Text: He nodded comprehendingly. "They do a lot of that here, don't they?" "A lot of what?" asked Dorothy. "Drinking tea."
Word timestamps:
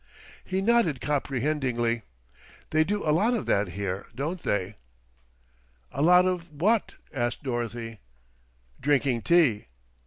He 0.43 0.61
nodded 0.61 0.99
comprehendingly. 0.99 2.01
"They 2.71 2.83
do 2.83 3.07
a 3.07 3.11
lot 3.13 3.35
of 3.35 3.45
that 3.45 3.67
here, 3.77 4.07
don't 4.15 4.41
they?" 4.41 4.77
"A 5.91 6.01
lot 6.01 6.25
of 6.25 6.51
what?" 6.51 6.95
asked 7.13 7.43
Dorothy. 7.43 7.99
"Drinking 8.79 9.21
tea." 9.21 9.67